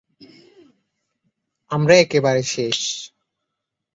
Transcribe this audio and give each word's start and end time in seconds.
আমরা 1.71 1.95
একেবারে 1.95 2.41
শেষ। 2.43 2.79